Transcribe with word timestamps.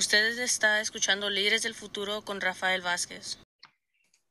Usted 0.00 0.38
está 0.38 0.80
escuchando 0.80 1.28
Líderes 1.28 1.62
del 1.62 1.74
Futuro 1.74 2.22
con 2.22 2.40
Rafael 2.40 2.80
Vázquez. 2.80 3.38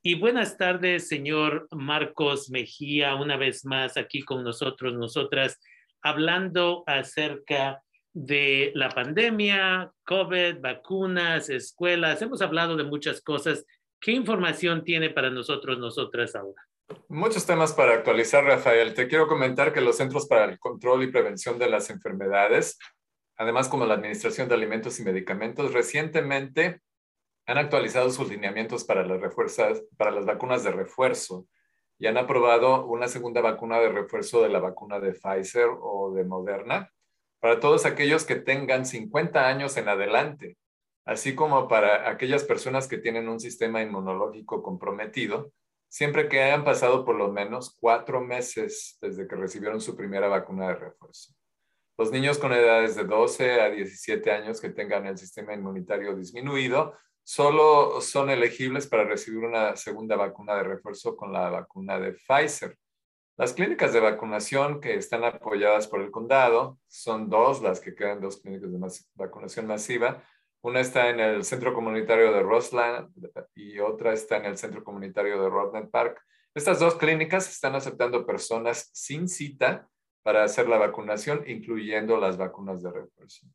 Y 0.02 0.16
buenas 0.16 0.58
tardes, 0.58 1.08
señor 1.08 1.68
Marcos 1.70 2.50
Mejía, 2.50 3.14
una 3.14 3.38
vez 3.38 3.66
más 3.66 3.95
aquí 3.95 4.24
con 4.24 4.43
nosotros, 4.43 4.95
nosotras, 4.95 5.59
hablando 6.01 6.83
acerca 6.87 7.83
de 8.13 8.71
la 8.73 8.89
pandemia, 8.89 9.91
COVID, 10.05 10.59
vacunas, 10.59 11.52
escuelas. 11.52 12.20
Hemos 12.23 12.41
hablado 12.41 12.75
de 12.75 12.86
muchas 12.86 13.21
cosas. 13.21 13.63
¿Qué 14.01 14.11
información 14.11 14.83
tiene 14.83 15.11
para 15.11 15.29
nosotros, 15.29 15.77
nosotras 15.77 16.36
ahora? 16.36 16.63
Muchos 17.09 17.45
temas 17.45 17.73
para 17.73 17.93
actualizar, 17.93 18.43
Rafael. 18.43 18.95
Te 18.95 19.07
quiero 19.07 19.27
comentar 19.27 19.71
que 19.71 19.81
los 19.81 19.97
Centros 19.97 20.25
para 20.25 20.45
el 20.45 20.57
Control 20.57 21.04
y 21.04 21.11
Prevención 21.11 21.59
de 21.59 21.70
las 21.70 21.91
Enfermedades, 21.91 22.79
además 23.39 23.69
como 23.69 23.85
la 23.85 23.95
Administración 23.95 24.49
de 24.49 24.55
Alimentos 24.55 24.99
y 24.99 25.03
Medicamentos, 25.03 25.73
recientemente 25.73 26.81
han 27.47 27.57
actualizado 27.57 28.11
sus 28.11 28.30
lineamientos 28.30 28.84
para 28.84 29.03
las, 29.05 30.25
vacunas 30.25 30.63
de 30.63 30.71
refuerzo 30.71 31.47
y 31.97 32.07
han 32.07 32.17
aprobado 32.17 32.85
una 32.85 33.07
segunda 33.07 33.41
vacuna 33.41 33.80
de 33.80 33.89
refuerzo 33.89 34.44
de 34.44 34.49
la 34.49 34.59
vacuna 34.59 34.99
de 34.99 35.13
Pfizer 35.13 35.70
o 35.81 36.13
de 36.13 36.25
Moderna 36.25 36.91
para 37.39 37.59
todos 37.59 37.85
aquellos 37.85 38.25
que 38.25 38.35
tengan 38.35 38.85
50 38.85 39.47
años 39.47 39.77
en 39.77 39.88
adelante, 39.88 40.58
así 41.05 41.33
como 41.33 41.69
para 41.69 42.09
aquellas 42.09 42.44
personas 42.44 42.88
que 42.89 42.97
tienen 42.97 43.30
un 43.30 43.39
sistema 43.39 43.81
inmunológico 43.81 44.61
comprometido 44.61 45.52
siempre 45.88 46.27
que 46.27 46.44
hayan 46.44 46.63
pasado 46.63 47.03
por 47.03 47.16
lo 47.16 47.31
menos 47.31 47.75
cuatro 47.80 48.21
meses 48.21 48.97
desde 49.02 49.27
que 49.27 49.35
recibieron 49.35 49.81
su 49.81 49.95
primera 49.95 50.27
vacuna 50.27 50.67
de 50.67 50.75
refuerzo. 50.75 51.38
Los 51.99 52.13
niños 52.13 52.38
con 52.38 52.53
edades 52.53 52.95
de 52.95 53.03
12 53.03 53.59
a 53.59 53.70
17 53.70 54.31
años 54.31 54.62
que 54.62 54.70
tengan 54.70 55.05
el 55.05 55.17
sistema 55.17 55.53
inmunitario 55.53 56.16
disminuido 56.16 56.98
solo 57.25 57.99
son 57.99 58.30
elegibles 58.30 58.88
para 58.88 59.03
recibir 59.03 59.44
una 59.44 59.75
segunda 59.75 60.16
vacuna 60.16 60.55
de 60.55 60.64
refuerzo 60.64 61.17
con 61.17 61.33
la 61.33 61.50
vacuna 61.50 62.00
de 62.00 62.14
Pfizer. 62.14 62.77
Las 63.36 63.52
clínicas 63.52 63.92
de 63.92 64.00
vacunación 64.00 64.80
que 64.80 64.95
están 64.95 65.25
apoyadas 65.25 65.89
por 65.89 66.02
el 66.02 66.09
condado 66.09 66.80
son 66.88 67.30
dos, 67.30 67.61
las 67.61 67.81
que 67.81 67.94
quedan 67.94 68.22
dos 68.22 68.39
clínicas 68.39 68.72
de 68.72 68.80
vacunación 69.16 69.67
masiva, 69.67 70.23
una 70.61 70.80
está 70.80 71.09
en 71.09 71.20
el 71.20 71.44
centro 71.44 71.73
comunitario 71.73 72.31
de 72.31 72.44
Roseland 72.44 73.09
y 73.55 73.80
otra 73.80 74.14
está 74.14 74.38
en 74.38 74.45
el 74.45 74.58
centro 74.58 74.86
comunitario 74.86 75.42
de 75.44 75.50
Rodney 75.50 75.88
Park. 75.88 76.17
Estas 76.55 76.80
dos 76.80 76.95
clínicas 76.95 77.50
están 77.50 77.75
aceptando 77.75 78.25
personas 78.25 78.89
sin 78.94 79.27
cita 79.27 79.89
para 80.23 80.44
hacer 80.44 80.67
la 80.67 80.78
vacunación, 80.78 81.44
incluyendo 81.48 82.17
las 82.17 82.38
vacunas 82.38 82.84
de 82.84 82.92
refuerzo. 82.92 83.48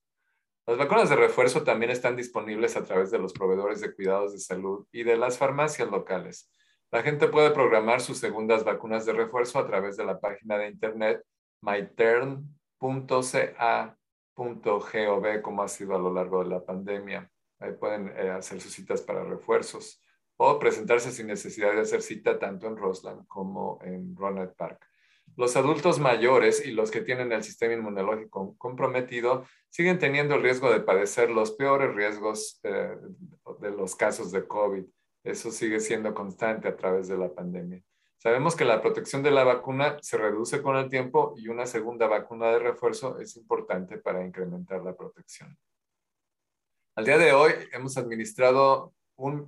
Las 0.67 0.79
vacunas 0.79 1.11
de 1.11 1.17
refuerzo 1.17 1.62
también 1.62 1.91
están 1.91 2.17
disponibles 2.17 2.77
a 2.77 2.84
través 2.84 3.11
de 3.11 3.19
los 3.19 3.33
proveedores 3.33 3.81
de 3.81 3.95
cuidados 3.95 4.33
de 4.33 4.39
salud 4.39 4.87
y 4.93 5.03
de 5.03 5.17
las 5.17 5.37
farmacias 5.37 5.91
locales. 5.91 6.51
La 6.91 7.03
gente 7.03 7.29
puede 7.29 7.51
programar 7.51 8.01
sus 8.01 8.19
segundas 8.19 8.65
vacunas 8.65 9.05
de 9.05 9.12
refuerzo 9.12 9.59
a 9.59 9.67
través 9.67 9.97
de 9.97 10.05
la 10.05 10.21
página 10.21 10.56
de 10.56 10.69
internet 10.69 11.23
myturn.ca 11.61 12.47
.gov 14.37 15.43
como 15.43 15.62
ha 15.62 15.69
sido 15.69 15.95
a 15.95 15.99
lo 15.99 16.12
largo 16.12 16.43
de 16.43 16.51
la 16.51 16.65
pandemia. 16.65 17.31
Ahí 17.61 17.73
pueden 17.73 18.12
eh, 18.17 18.31
hacer 18.31 18.61
sus 18.61 18.73
citas 18.73 19.01
para 19.03 19.25
refuerzos 19.25 20.01
o 20.37 20.59
presentarse 20.59 21.12
sin 21.12 21.28
necesidad 21.28 21.73
de 21.73 21.81
hacer 21.81 22.03
cita 22.03 22.39
tanto 22.39 22.67
en 22.67 22.77
Roseland 22.77 23.27
como 23.28 23.78
en 23.83 24.17
Ronald 24.17 24.55
Park. 24.56 24.84
Los 25.37 25.57
adultos 25.57 25.99
mayores 25.99 26.65
y 26.65 26.71
los 26.71 26.91
que 26.91 27.01
tienen 27.01 27.33
el 27.33 27.43
sistema 27.43 27.75
inmunológico 27.75 28.55
comprometido 28.57 29.45
siguen 29.69 29.99
teniendo 29.99 30.37
el 30.37 30.43
riesgo 30.43 30.71
de 30.71 30.81
padecer 30.81 31.31
los 31.31 31.53
peores 31.53 31.95
riesgos 31.95 32.61
eh, 32.63 32.97
de 33.61 33.71
los 33.71 33.97
casos 33.97 34.31
de 34.31 34.47
COVID. 34.47 34.85
Eso 35.25 35.51
sigue 35.51 35.81
siendo 35.81 36.15
constante 36.15 36.69
a 36.69 36.77
través 36.77 37.09
de 37.09 37.17
la 37.17 37.33
pandemia. 37.33 37.83
Sabemos 38.19 38.55
que 38.55 38.65
la 38.65 38.81
protección 38.81 39.23
de 39.23 39.33
la 39.33 39.45
vacuna 39.45 39.99
se 40.00 40.17
reduce 40.17 40.62
con 40.62 40.77
el 40.77 40.89
tiempo 40.89 41.34
y 41.37 41.49
una 41.49 41.67
segunda 41.67 42.06
vacuna 42.06 42.53
de 42.53 42.59
refuerzo 42.59 43.19
es 43.19 43.37
importante 43.37 43.99
para 43.99 44.25
incrementar 44.25 44.83
la 44.83 44.94
protección. 44.94 45.59
Al 46.97 47.05
día 47.05 47.19
de 47.19 47.33
hoy 47.33 47.53
hemos 47.73 47.97
administrado 47.97 48.94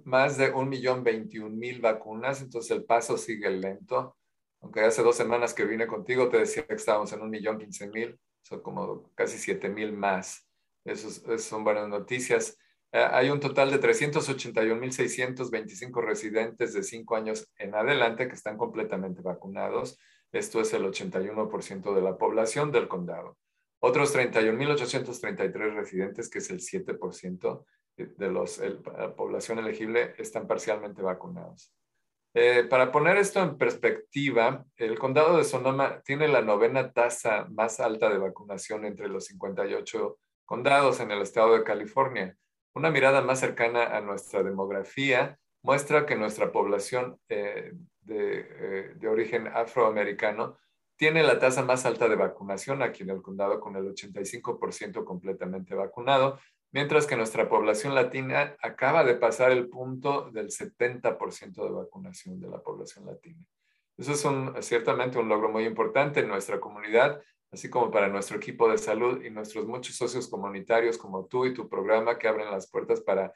más 0.04 0.36
de 0.36 0.50
un 0.50 0.68
millón 0.68 1.04
veintiún 1.04 1.58
mil 1.58 1.80
vacunas, 1.80 2.42
entonces 2.42 2.70
el 2.72 2.84
paso 2.84 3.16
sigue 3.16 3.48
lento. 3.50 4.16
Aunque 4.60 4.80
hace 4.80 5.02
dos 5.02 5.16
semanas 5.16 5.54
que 5.54 5.64
vine 5.64 5.86
contigo 5.86 6.28
te 6.28 6.38
decía 6.38 6.66
que 6.66 6.74
estábamos 6.74 7.12
en 7.12 7.22
un 7.22 7.30
millón 7.30 7.58
quince 7.58 7.88
mil, 7.88 8.18
son 8.42 8.62
como 8.62 9.10
casi 9.14 9.38
siete 9.38 9.68
mil 9.68 9.92
más. 9.92 10.48
Esas 10.84 11.22
son 11.42 11.64
buenas 11.64 11.88
noticias. 11.88 12.58
Eh, 12.92 13.06
hay 13.10 13.30
un 13.30 13.40
total 13.40 13.70
de 13.70 13.80
381.625 13.80 16.00
residentes 16.00 16.72
de 16.72 16.82
5 16.82 17.16
años 17.16 17.50
en 17.58 17.74
adelante 17.74 18.28
que 18.28 18.34
están 18.34 18.56
completamente 18.56 19.22
vacunados. 19.22 19.98
Esto 20.32 20.60
es 20.60 20.72
el 20.72 20.84
81% 20.84 21.94
de 21.94 22.02
la 22.02 22.16
población 22.16 22.70
del 22.70 22.88
condado. 22.88 23.36
Otros 23.80 24.14
31.833 24.14 25.74
residentes, 25.74 26.30
que 26.30 26.38
es 26.38 26.50
el 26.50 26.60
7% 26.60 27.64
de 27.96 28.30
los, 28.30 28.58
la 28.58 29.14
población 29.14 29.58
elegible, 29.58 30.14
están 30.18 30.46
parcialmente 30.46 31.02
vacunados. 31.02 31.72
Eh, 32.38 32.64
para 32.68 32.92
poner 32.92 33.16
esto 33.16 33.40
en 33.40 33.56
perspectiva, 33.56 34.62
el 34.76 34.98
condado 34.98 35.38
de 35.38 35.44
Sonoma 35.44 36.02
tiene 36.02 36.28
la 36.28 36.42
novena 36.42 36.92
tasa 36.92 37.46
más 37.48 37.80
alta 37.80 38.10
de 38.10 38.18
vacunación 38.18 38.84
entre 38.84 39.08
los 39.08 39.24
58 39.24 40.18
condados 40.44 41.00
en 41.00 41.10
el 41.12 41.22
estado 41.22 41.54
de 41.54 41.64
California. 41.64 42.36
Una 42.74 42.90
mirada 42.90 43.22
más 43.22 43.40
cercana 43.40 43.84
a 43.84 44.02
nuestra 44.02 44.42
demografía 44.42 45.38
muestra 45.62 46.04
que 46.04 46.14
nuestra 46.14 46.52
población 46.52 47.18
eh, 47.30 47.72
eh, 48.06 48.92
de, 48.94 49.08
origen 49.08 49.46
afroamericano 49.48 50.58
tiene 50.98 51.22
la 51.22 51.38
tasa 51.38 51.62
más 51.62 51.86
alta 51.86 52.06
de 52.06 52.16
vacunación 52.16 52.82
aquí 52.82 53.02
en 53.02 53.10
el 53.10 53.22
condado 53.22 53.60
con 53.60 53.76
el 53.76 53.94
85% 53.94 55.06
completamente 55.06 55.74
vacunado, 55.74 56.38
mientras 56.72 57.06
que 57.06 57.16
nuestra 57.16 57.48
población 57.48 57.94
latina 57.94 58.56
acaba 58.62 59.04
de 59.04 59.14
pasar 59.14 59.52
el 59.52 59.68
punto 59.68 60.30
del 60.30 60.48
70% 60.48 61.64
de 61.64 61.70
vacunación 61.70 62.40
de 62.40 62.48
la 62.48 62.60
población 62.60 63.06
latina. 63.06 63.44
Eso 63.96 64.12
es 64.12 64.66
ciertamente 64.66 65.18
un 65.18 65.28
logro 65.28 65.48
muy 65.48 65.64
importante 65.64 66.20
en 66.20 66.28
nuestra 66.28 66.60
comunidad 66.60 67.20
así 67.52 67.70
como 67.70 67.90
para 67.90 68.08
nuestro 68.08 68.36
equipo 68.36 68.70
de 68.70 68.78
salud 68.78 69.22
y 69.24 69.30
nuestros 69.30 69.66
muchos 69.66 69.96
socios 69.96 70.28
comunitarios 70.28 70.98
como 70.98 71.26
tú 71.26 71.46
y 71.46 71.54
tu 71.54 71.68
programa 71.68 72.18
que 72.18 72.28
abren 72.28 72.50
las 72.50 72.68
puertas 72.68 73.00
para 73.00 73.32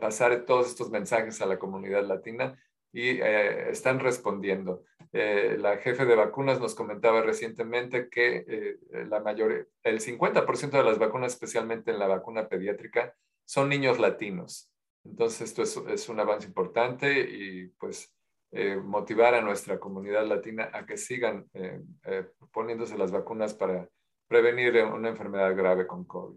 pasar 0.00 0.44
todos 0.44 0.68
estos 0.68 0.90
mensajes 0.90 1.40
a 1.40 1.46
la 1.46 1.58
comunidad 1.58 2.04
latina 2.04 2.58
y 2.92 3.20
eh, 3.20 3.70
están 3.70 4.00
respondiendo. 4.00 4.84
Eh, 5.12 5.56
la 5.58 5.78
jefe 5.78 6.04
de 6.04 6.14
vacunas 6.14 6.60
nos 6.60 6.74
comentaba 6.74 7.22
recientemente 7.22 8.08
que 8.08 8.44
eh, 8.46 8.76
la 9.08 9.20
mayor, 9.20 9.68
el 9.82 10.00
50% 10.00 10.70
de 10.70 10.84
las 10.84 10.98
vacunas, 10.98 11.32
especialmente 11.32 11.90
en 11.90 11.98
la 11.98 12.06
vacuna 12.06 12.48
pediátrica, 12.48 13.14
son 13.44 13.68
niños 13.68 13.98
latinos. 13.98 14.70
Entonces, 15.04 15.42
esto 15.42 15.62
es, 15.62 15.76
es 15.88 16.08
un 16.08 16.20
avance 16.20 16.46
importante 16.46 17.20
y 17.20 17.68
pues 17.78 18.14
eh, 18.52 18.76
motivar 18.76 19.34
a 19.34 19.42
nuestra 19.42 19.78
comunidad 19.78 20.26
latina 20.26 20.70
a 20.72 20.84
que 20.84 20.96
sigan 20.96 21.48
eh, 21.54 21.80
eh, 22.02 22.26
poniéndose 22.52 22.98
las 22.98 23.12
vacunas 23.12 23.54
para 23.54 23.88
prevenir 24.26 24.74
una 24.82 25.08
enfermedad 25.08 25.54
grave 25.56 25.86
con 25.86 26.04
COVID. 26.04 26.36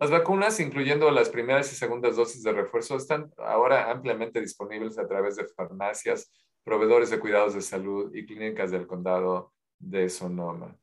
Las 0.00 0.10
vacunas, 0.10 0.58
incluyendo 0.60 1.10
las 1.10 1.28
primeras 1.28 1.70
y 1.74 1.76
segundas 1.76 2.16
dosis 2.16 2.42
de 2.42 2.54
refuerzo, 2.54 2.96
están 2.96 3.30
ahora 3.36 3.90
ampliamente 3.90 4.40
disponibles 4.40 4.98
a 4.98 5.06
través 5.06 5.36
de 5.36 5.46
farmacias, 5.46 6.32
proveedores 6.64 7.10
de 7.10 7.20
cuidados 7.20 7.52
de 7.52 7.60
salud 7.60 8.10
y 8.14 8.24
clínicas 8.24 8.70
del 8.70 8.86
condado 8.86 9.52
de 9.78 10.08
Sonoma. 10.08 10.74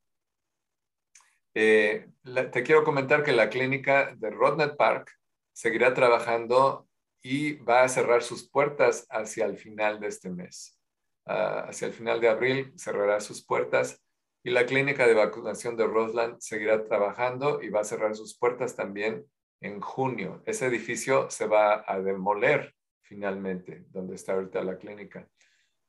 te 1.52 2.64
quiero 2.64 2.84
comentar 2.84 3.24
que 3.24 3.32
la 3.32 3.50
clínica 3.50 4.14
de 4.16 4.30
Rodney 4.30 4.70
Park 4.78 5.12
seguirá 5.52 5.96
trabajando 5.96 6.88
y 7.24 7.54
va 7.54 7.82
a 7.82 7.90
cerrar 7.90 8.22
sus 8.22 8.48
puertas 8.48 9.08
hacia 9.10 9.46
el 9.46 9.58
final 9.58 10.00
de 10.00 10.10
este 10.10 10.30
mes. 10.30 10.80
Ah, 11.26 11.66
hacia 11.70 11.88
el 11.88 11.94
final 11.94 12.22
de 12.22 12.30
abril 12.30 12.72
cerrará 12.78 13.20
sus 13.20 13.44
puertas 13.44 14.00
y 14.44 14.52
la 14.52 14.66
clínica 14.66 15.08
de 15.08 15.14
vacunación 15.14 15.76
de 15.76 15.88
Roseland 15.88 16.38
seguirá 16.40 16.86
trabajando 16.86 17.62
y 17.62 17.70
va 17.70 17.82
a 17.82 17.86
cerrar 17.86 18.16
sus 18.16 18.38
puertas 18.38 18.76
también 18.76 19.26
en 19.62 19.82
junio. 19.82 20.42
Ese 20.46 20.68
edificio 20.68 21.30
se 21.30 21.48
va 21.48 21.84
a 21.88 22.00
demoler 22.00 22.74
finalmente, 23.02 23.86
donde 23.90 24.16
está 24.16 24.34
ahorita 24.34 24.64
la 24.64 24.78
clínica. 24.78 25.28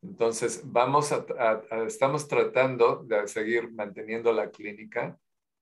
Entonces, 0.03 0.63
vamos 0.65 1.13
a, 1.13 1.27
estamos 1.87 2.29
tratando 2.29 3.03
de 3.05 3.27
seguir 3.27 3.73
manteniendo 3.73 4.33
la 4.33 4.51
clínica, 4.51 5.19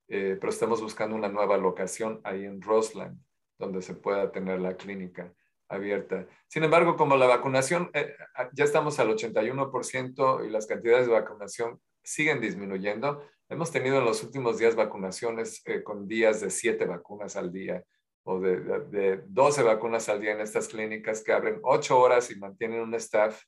eh, 0.08 0.36
pero 0.38 0.50
estamos 0.50 0.82
buscando 0.82 1.16
una 1.16 1.28
nueva 1.28 1.56
locación 1.56 2.20
ahí 2.22 2.44
en 2.44 2.60
Roseland, 2.60 3.18
donde 3.58 3.80
se 3.80 3.94
pueda 3.94 4.30
tener 4.30 4.60
la 4.60 4.76
clínica 4.76 5.32
abierta. 5.68 6.26
Sin 6.46 6.64
embargo, 6.64 6.96
como 6.96 7.16
la 7.16 7.26
vacunación, 7.26 7.90
eh, 7.94 8.14
ya 8.52 8.64
estamos 8.64 8.98
al 9.00 9.08
81% 9.08 10.46
y 10.46 10.50
las 10.50 10.66
cantidades 10.66 11.06
de 11.06 11.12
vacunación 11.12 11.80
siguen 12.06 12.40
disminuyendo, 12.40 13.22
hemos 13.48 13.72
tenido 13.72 13.98
en 13.98 14.04
los 14.04 14.22
últimos 14.22 14.58
días 14.58 14.76
vacunaciones 14.76 15.60
eh, 15.66 15.82
con 15.82 16.06
días 16.06 16.40
de 16.40 16.50
siete 16.50 16.86
vacunas 16.86 17.36
al 17.36 17.52
día. 17.52 17.82
o 18.24 18.40
de, 18.40 18.60
de, 18.90 19.22
12 19.26 19.62
vacunas 19.62 20.08
al 20.08 20.20
día 20.20 20.32
en 20.32 20.40
estas 20.40 20.68
clínicas 20.68 21.22
que 21.22 21.32
abren 21.32 21.60
8 21.62 21.98
horas 21.98 22.30
y 22.30 22.38
mantienen 22.38 22.80
un 22.80 22.94
staff 22.94 23.42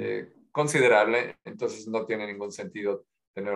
eh, 0.00 0.30
considerable, 0.52 1.36
entonces 1.44 1.86
no 1.86 2.04
tiene 2.04 2.26
ningún 2.26 2.52
sentido 2.52 3.04
tener 3.34 3.54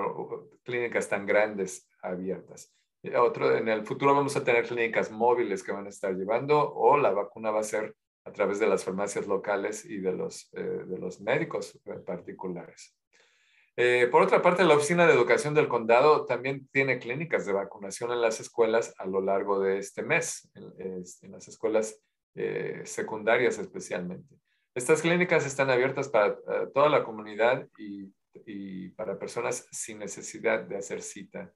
clínicas 0.62 1.08
tan 1.08 1.26
grandes 1.26 1.88
abiertas. 2.02 2.72
Otro, 3.18 3.56
en 3.56 3.68
el 3.68 3.84
futuro 3.84 4.14
vamos 4.14 4.36
a 4.36 4.44
tener 4.44 4.66
clínicas 4.66 5.10
móviles 5.10 5.62
que 5.62 5.72
van 5.72 5.86
a 5.86 5.90
estar 5.90 6.14
llevando 6.14 6.72
o 6.72 6.96
la 6.96 7.10
vacuna 7.10 7.50
va 7.50 7.60
a 7.60 7.64
ser 7.64 7.94
a 8.24 8.32
través 8.32 8.58
de 8.58 8.68
las 8.68 8.84
farmacias 8.84 9.26
locales 9.26 9.84
y 9.84 9.98
de 9.98 10.12
los, 10.12 10.48
eh, 10.52 10.62
de 10.62 10.98
los 10.98 11.20
médicos 11.20 11.78
particulares. 12.06 12.94
Eh, 13.76 14.08
por 14.10 14.22
otra 14.22 14.42
parte, 14.42 14.64
la 14.64 14.74
Oficina 14.74 15.06
de 15.06 15.14
Educación 15.14 15.54
del 15.54 15.68
Condado 15.68 16.26
también 16.26 16.68
tiene 16.68 16.98
clínicas 16.98 17.46
de 17.46 17.52
vacunación 17.52 18.12
en 18.12 18.20
las 18.20 18.38
escuelas 18.40 18.94
a 18.98 19.06
lo 19.06 19.20
largo 19.20 19.60
de 19.60 19.78
este 19.78 20.02
mes, 20.02 20.50
en, 20.54 21.04
las 21.32 21.48
escuelas 21.48 21.98
eh, 22.34 22.82
secundarias 22.84 23.58
especialmente. 23.58 24.36
Estas 24.74 25.02
clínicas 25.02 25.46
están 25.46 25.70
abiertas 25.70 26.08
para 26.08 26.38
toda 26.72 26.88
la 26.88 27.04
comunidad 27.04 27.68
y 27.76 28.88
para 28.90 29.18
personas 29.18 29.66
sin 29.70 29.98
necesidad 29.98 30.62
de 30.62 30.78
hacer 30.78 31.02
cita. 31.02 31.52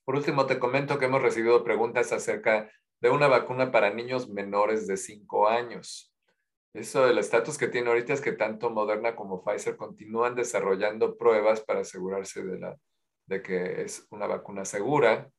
Por 0.06 0.16
último, 0.16 0.46
te 0.46 0.60
comento 0.60 1.00
que 1.00 1.06
hemos 1.06 1.22
recibido 1.22 1.64
preguntas 1.64 2.12
acerca 2.12 2.72
de 3.02 3.10
una 3.10 3.28
vacuna 3.28 3.72
para 3.72 3.92
niños 3.92 4.30
menores 4.30 4.86
de 4.86 4.98
5 4.98 5.48
años. 5.50 6.14
Eso 6.74 7.06
del 7.06 7.18
estatus 7.18 7.58
que 7.58 7.68
tiene 7.68 7.90
ahorita 7.90 8.14
es 8.14 8.22
que 8.22 8.32
tanto 8.32 8.70
Moderna 8.70 9.16
como 9.16 9.44
Pfizer 9.44 9.76
continúan 9.78 10.36
desarrollando 10.36 11.18
pruebas 11.18 11.62
para 11.62 11.80
asegurarse 11.80 12.44
de, 12.44 12.60
la, 12.60 12.78
de 13.26 13.42
que 13.42 13.82
es 13.82 14.06
una 14.12 14.28
vacuna 14.28 14.64
segura 14.64 15.32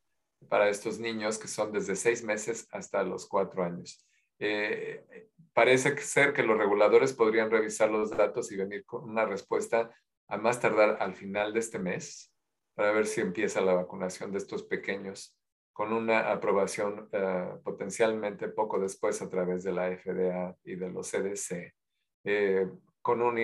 para 0.48 0.68
estos 0.68 0.98
niños 0.98 1.38
que 1.38 1.46
son 1.46 1.72
desde 1.72 1.94
6 1.94 2.24
meses 2.24 2.66
hasta 2.72 3.04
los 3.04 3.28
4 3.28 3.62
años. 3.62 4.04
Eh, 4.40 5.28
parece 5.52 5.96
ser 5.98 6.32
que 6.32 6.42
los 6.42 6.58
reguladores 6.58 7.12
podrían 7.12 7.50
revisar 7.52 7.88
los 7.90 8.10
datos 8.10 8.50
y 8.50 8.56
venir 8.56 8.84
con 8.84 9.04
una 9.04 9.26
respuesta 9.26 9.94
a 10.26 10.36
más 10.38 10.58
tardar 10.60 10.98
al 11.00 11.14
final 11.14 11.52
de 11.52 11.60
este 11.60 11.78
mes 11.78 12.32
para 12.76 12.92
ver 12.92 13.06
si 13.06 13.20
empieza 13.20 13.60
la 13.60 13.74
vacunación 13.74 14.30
de 14.30 14.38
estos 14.38 14.62
pequeños 14.62 15.36
con 15.72 15.92
una 15.92 16.30
aprobación 16.30 17.08
eh, 17.10 17.48
potencialmente 17.64 18.46
poco 18.46 18.78
después 18.78 19.20
a 19.20 19.28
través 19.28 19.64
de 19.64 19.72
la 19.72 19.88
FDA 19.90 20.56
y 20.62 20.76
de 20.76 20.90
los 20.90 21.10
CDC, 21.10 21.74
eh, 22.22 22.68
con 23.02 23.20
un, 23.22 23.38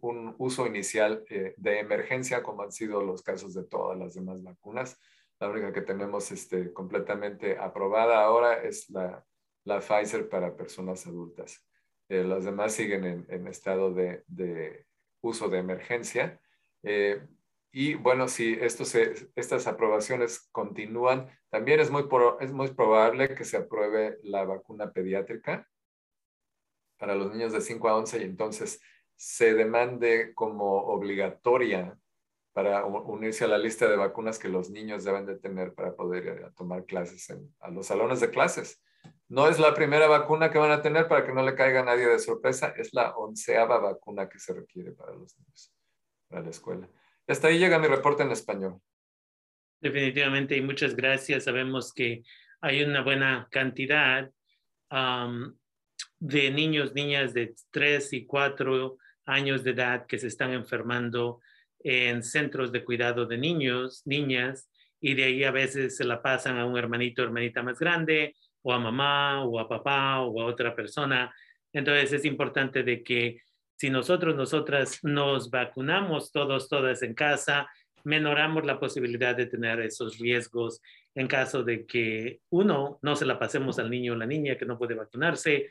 un, 0.00 0.34
uso 0.38 0.66
inicial 0.66 1.24
de 1.28 1.78
emergencia 1.80 2.44
como 2.44 2.62
han 2.62 2.72
sido 2.72 3.02
los 3.02 3.22
casos 3.22 3.54
de 3.54 3.64
todas 3.64 3.98
las 3.98 4.14
demás 4.14 4.44
vacunas. 4.44 4.96
La 5.40 5.48
única 5.48 5.72
que 5.72 5.82
tenemos 5.82 6.30
este, 6.30 6.72
completamente 6.72 7.58
aprobada 7.58 8.22
ahora 8.22 8.62
es 8.62 8.88
la 8.90 9.24
la 9.68 9.80
Pfizer 9.80 10.28
para 10.28 10.56
personas 10.56 11.06
adultas. 11.06 11.64
Eh, 12.08 12.24
las 12.24 12.44
demás 12.44 12.72
siguen 12.72 13.26
en, 13.28 13.46
estado 13.46 13.92
de, 13.92 14.24
uso 15.20 15.48
de 15.48 15.58
emergencia. 15.58 16.40
Eh, 16.82 17.20
y 17.70 17.94
bueno, 17.94 18.28
si 18.28 18.58
estas 18.60 19.66
aprobaciones 19.66 20.48
continúan, 20.52 21.28
también 21.50 21.80
es 21.80 21.90
muy, 21.90 22.08
es 22.40 22.52
muy 22.52 22.68
probable 22.68 23.34
que 23.34 23.44
se 23.44 23.58
apruebe 23.58 24.18
la 24.22 24.44
vacuna 24.44 24.92
pediátrica 24.92 25.68
para 26.98 27.14
los 27.14 27.32
niños 27.32 27.52
de 27.52 27.60
5 27.60 27.88
a 27.88 27.96
11 27.96 28.18
y 28.18 28.24
entonces 28.24 28.80
se 29.16 29.54
demande 29.54 30.32
como 30.34 30.86
obligatoria 30.86 31.98
para 32.52 32.84
unirse 32.86 33.44
a 33.44 33.48
la 33.48 33.58
lista 33.58 33.88
de 33.88 33.96
vacunas 33.96 34.38
que 34.38 34.48
los 34.48 34.70
niños 34.70 35.04
deben 35.04 35.26
de 35.26 35.38
tener 35.38 35.74
para 35.74 35.94
poder 35.94 36.52
tomar 36.56 36.84
clases 36.86 37.30
en, 37.30 37.54
a 37.60 37.70
los 37.70 37.86
salones 37.86 38.20
de 38.20 38.30
clases. 38.30 38.82
No 39.28 39.46
es 39.46 39.58
la 39.58 39.74
primera 39.74 40.08
vacuna 40.08 40.50
que 40.50 40.58
van 40.58 40.72
a 40.72 40.82
tener 40.82 41.06
para 41.06 41.24
que 41.24 41.32
no 41.32 41.42
le 41.42 41.54
caiga 41.54 41.80
a 41.80 41.84
nadie 41.84 42.06
de 42.06 42.18
sorpresa, 42.18 42.74
es 42.76 42.92
la 42.94 43.14
onceava 43.16 43.78
vacuna 43.78 44.28
que 44.28 44.38
se 44.38 44.54
requiere 44.54 44.92
para 44.92 45.12
los 45.12 45.38
niños, 45.38 45.72
para 46.28 46.42
la 46.42 46.50
escuela. 46.50 46.88
Hasta 47.28 47.48
ahí 47.48 47.58
llega 47.58 47.78
mi 47.78 47.86
reporte 47.86 48.22
en 48.22 48.30
español. 48.30 48.80
Definitivamente, 49.80 50.56
y 50.56 50.60
muchas 50.60 50.96
gracias. 50.96 51.44
Sabemos 51.44 51.92
que 51.92 52.22
hay 52.60 52.82
una 52.82 53.02
buena 53.02 53.46
cantidad 53.50 54.30
de 56.18 56.50
niños, 56.50 56.94
niñas 56.94 57.34
de 57.34 57.54
3 57.70 58.12
y 58.12 58.26
4 58.26 58.98
años 59.26 59.62
de 59.62 59.70
edad 59.70 60.06
que 60.06 60.18
se 60.18 60.26
están 60.26 60.52
enfermando 60.52 61.40
en 61.80 62.22
centros 62.22 62.72
de 62.72 62.84
cuidado 62.84 63.26
de 63.26 63.38
niños, 63.38 64.02
niñas, 64.04 64.70
y 65.00 65.14
de 65.14 65.24
ahí 65.24 65.44
a 65.44 65.52
veces 65.52 65.96
se 65.96 66.04
la 66.04 66.20
pasan 66.20 66.58
a 66.58 66.66
un 66.66 66.76
hermanito, 66.76 67.22
hermanita 67.22 67.62
más 67.62 67.78
grande, 67.78 68.34
o 68.62 68.72
a 68.72 68.78
mamá 68.80 69.44
o 69.44 69.60
a 69.60 69.68
papá 69.68 70.20
o 70.22 70.40
a 70.40 70.46
otra 70.46 70.74
persona. 70.74 71.32
Entonces 71.72 72.12
es 72.12 72.24
importante 72.24 72.82
de 72.82 73.02
que 73.04 73.42
si 73.78 73.90
nosotros, 73.90 74.34
nosotras 74.34 74.98
nos 75.04 75.50
vacunamos 75.50 76.32
todos, 76.32 76.68
todas 76.68 77.00
en 77.04 77.14
casa, 77.14 77.70
menoramos 78.02 78.66
la 78.66 78.80
posibilidad 78.80 79.36
de 79.36 79.46
tener 79.46 79.78
esos 79.80 80.18
riesgos 80.18 80.82
en 81.14 81.28
caso 81.28 81.62
de 81.62 81.86
que 81.86 82.40
uno, 82.50 82.98
no 83.02 83.14
se 83.14 83.24
la 83.24 83.38
pasemos 83.38 83.78
al 83.78 83.88
niño 83.88 84.14
o 84.14 84.16
la 84.16 84.26
niña 84.26 84.58
que 84.58 84.66
no 84.66 84.78
puede 84.78 84.94
vacunarse, 84.94 85.70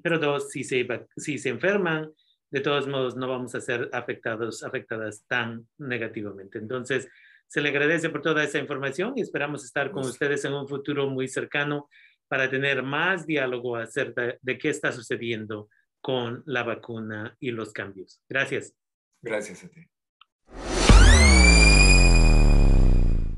pero 0.00 0.20
dos, 0.20 0.50
si 0.50 0.62
se, 0.62 0.86
si 1.16 1.38
se 1.38 1.48
enferman, 1.48 2.12
de 2.52 2.60
todos 2.60 2.86
modos 2.86 3.16
no 3.16 3.26
vamos 3.26 3.52
a 3.56 3.60
ser 3.60 3.90
afectados, 3.92 4.62
afectadas 4.62 5.24
tan 5.26 5.66
negativamente. 5.76 6.58
Entonces, 6.58 7.08
se 7.48 7.60
le 7.60 7.70
agradece 7.70 8.10
por 8.10 8.22
toda 8.22 8.44
esa 8.44 8.58
información 8.58 9.14
y 9.16 9.22
esperamos 9.22 9.64
estar 9.64 9.90
con 9.90 10.04
ustedes 10.04 10.44
en 10.44 10.52
un 10.52 10.68
futuro 10.68 11.10
muy 11.10 11.26
cercano 11.26 11.88
para 12.28 12.48
tener 12.48 12.84
más 12.84 13.26
diálogo 13.26 13.74
acerca 13.74 14.36
de 14.40 14.56
qué 14.56 14.68
está 14.68 14.92
sucediendo 14.92 15.68
con 16.00 16.42
la 16.46 16.62
vacuna 16.62 17.36
y 17.40 17.50
los 17.50 17.72
cambios. 17.72 18.22
Gracias. 18.28 18.74
Gracias 19.22 19.64
a 19.64 19.68
ti. 19.68 19.86